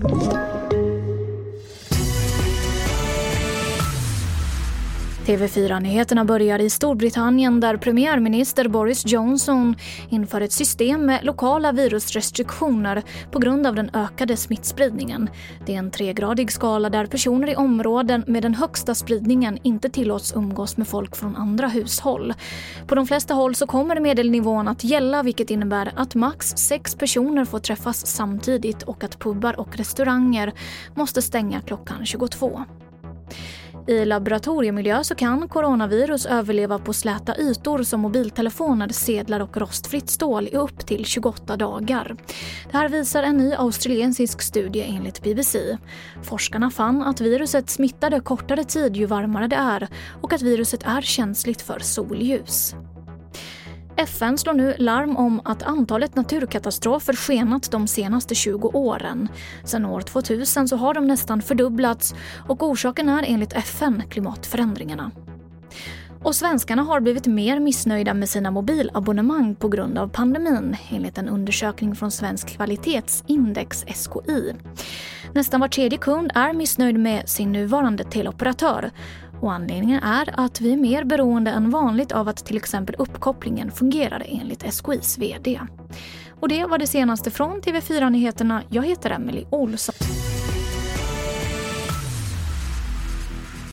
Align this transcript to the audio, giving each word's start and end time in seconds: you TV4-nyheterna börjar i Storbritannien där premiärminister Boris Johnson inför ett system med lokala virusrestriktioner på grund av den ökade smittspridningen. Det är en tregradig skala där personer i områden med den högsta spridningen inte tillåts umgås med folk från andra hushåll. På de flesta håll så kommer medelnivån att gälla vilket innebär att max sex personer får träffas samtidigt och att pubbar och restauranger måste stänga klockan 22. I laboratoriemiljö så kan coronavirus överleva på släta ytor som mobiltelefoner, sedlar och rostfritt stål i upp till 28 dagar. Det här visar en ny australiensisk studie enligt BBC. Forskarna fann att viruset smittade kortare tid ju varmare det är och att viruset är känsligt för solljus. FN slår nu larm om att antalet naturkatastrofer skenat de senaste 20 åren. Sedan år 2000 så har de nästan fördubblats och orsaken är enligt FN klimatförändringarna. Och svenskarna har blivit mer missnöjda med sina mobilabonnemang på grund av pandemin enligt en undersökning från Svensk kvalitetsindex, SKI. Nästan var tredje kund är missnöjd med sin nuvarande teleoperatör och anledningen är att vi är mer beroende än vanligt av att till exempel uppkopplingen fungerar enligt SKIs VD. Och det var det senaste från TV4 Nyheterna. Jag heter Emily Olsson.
you 0.00 0.47
TV4-nyheterna 5.28 6.24
börjar 6.24 6.58
i 6.58 6.70
Storbritannien 6.70 7.60
där 7.60 7.76
premiärminister 7.76 8.68
Boris 8.68 9.06
Johnson 9.06 9.76
inför 10.08 10.40
ett 10.40 10.52
system 10.52 11.06
med 11.06 11.24
lokala 11.24 11.72
virusrestriktioner 11.72 13.02
på 13.30 13.38
grund 13.38 13.66
av 13.66 13.74
den 13.74 13.90
ökade 13.94 14.36
smittspridningen. 14.36 15.30
Det 15.66 15.74
är 15.74 15.78
en 15.78 15.90
tregradig 15.90 16.52
skala 16.52 16.90
där 16.90 17.06
personer 17.06 17.48
i 17.50 17.56
områden 17.56 18.24
med 18.26 18.42
den 18.42 18.54
högsta 18.54 18.94
spridningen 18.94 19.58
inte 19.62 19.88
tillåts 19.88 20.32
umgås 20.36 20.76
med 20.76 20.88
folk 20.88 21.16
från 21.16 21.36
andra 21.36 21.68
hushåll. 21.68 22.34
På 22.86 22.94
de 22.94 23.06
flesta 23.06 23.34
håll 23.34 23.54
så 23.54 23.66
kommer 23.66 24.00
medelnivån 24.00 24.68
att 24.68 24.84
gälla 24.84 25.22
vilket 25.22 25.50
innebär 25.50 25.92
att 25.96 26.14
max 26.14 26.48
sex 26.56 26.94
personer 26.94 27.44
får 27.44 27.58
träffas 27.58 28.06
samtidigt 28.06 28.82
och 28.82 29.04
att 29.04 29.18
pubbar 29.18 29.60
och 29.60 29.76
restauranger 29.76 30.52
måste 30.94 31.22
stänga 31.22 31.60
klockan 31.60 32.06
22. 32.06 32.64
I 33.88 34.04
laboratoriemiljö 34.04 35.04
så 35.04 35.14
kan 35.14 35.48
coronavirus 35.48 36.26
överleva 36.26 36.78
på 36.78 36.92
släta 36.92 37.36
ytor 37.36 37.82
som 37.82 38.00
mobiltelefoner, 38.00 38.88
sedlar 38.88 39.40
och 39.40 39.56
rostfritt 39.56 40.10
stål 40.10 40.48
i 40.48 40.56
upp 40.56 40.86
till 40.86 41.04
28 41.04 41.56
dagar. 41.56 42.16
Det 42.70 42.76
här 42.76 42.88
visar 42.88 43.22
en 43.22 43.36
ny 43.36 43.54
australiensisk 43.54 44.42
studie 44.42 44.82
enligt 44.82 45.22
BBC. 45.22 45.78
Forskarna 46.22 46.70
fann 46.70 47.02
att 47.02 47.20
viruset 47.20 47.70
smittade 47.70 48.20
kortare 48.20 48.64
tid 48.64 48.96
ju 48.96 49.06
varmare 49.06 49.46
det 49.46 49.56
är 49.56 49.88
och 50.20 50.32
att 50.32 50.42
viruset 50.42 50.82
är 50.82 51.00
känsligt 51.00 51.62
för 51.62 51.78
solljus. 51.78 52.74
FN 53.98 54.38
slår 54.38 54.54
nu 54.54 54.74
larm 54.78 55.16
om 55.16 55.40
att 55.44 55.62
antalet 55.62 56.16
naturkatastrofer 56.16 57.12
skenat 57.12 57.70
de 57.70 57.86
senaste 57.86 58.34
20 58.34 58.68
åren. 58.68 59.28
Sedan 59.64 59.84
år 59.86 60.00
2000 60.00 60.68
så 60.68 60.76
har 60.76 60.94
de 60.94 61.06
nästan 61.06 61.42
fördubblats 61.42 62.14
och 62.48 62.62
orsaken 62.62 63.08
är 63.08 63.24
enligt 63.26 63.52
FN 63.52 64.02
klimatförändringarna. 64.10 65.10
Och 66.22 66.34
svenskarna 66.34 66.82
har 66.82 67.00
blivit 67.00 67.26
mer 67.26 67.60
missnöjda 67.60 68.14
med 68.14 68.28
sina 68.28 68.50
mobilabonnemang 68.50 69.54
på 69.54 69.68
grund 69.68 69.98
av 69.98 70.08
pandemin 70.08 70.76
enligt 70.90 71.18
en 71.18 71.28
undersökning 71.28 71.94
från 71.94 72.10
Svensk 72.10 72.48
kvalitetsindex, 72.48 73.84
SKI. 73.84 74.54
Nästan 75.32 75.60
var 75.60 75.68
tredje 75.68 75.98
kund 75.98 76.32
är 76.34 76.52
missnöjd 76.52 76.98
med 76.98 77.28
sin 77.28 77.52
nuvarande 77.52 78.04
teleoperatör 78.04 78.90
och 79.40 79.52
anledningen 79.52 80.02
är 80.02 80.40
att 80.40 80.60
vi 80.60 80.72
är 80.72 80.76
mer 80.76 81.04
beroende 81.04 81.50
än 81.50 81.70
vanligt 81.70 82.12
av 82.12 82.28
att 82.28 82.46
till 82.46 82.56
exempel 82.56 82.94
uppkopplingen 82.98 83.70
fungerar 83.70 84.22
enligt 84.26 84.62
SKIs 84.62 85.18
VD. 85.18 85.60
Och 86.40 86.48
det 86.48 86.66
var 86.66 86.78
det 86.78 86.86
senaste 86.86 87.30
från 87.30 87.62
TV4 87.62 88.10
Nyheterna. 88.10 88.62
Jag 88.68 88.86
heter 88.86 89.10
Emily 89.10 89.44
Olsson. 89.50 89.94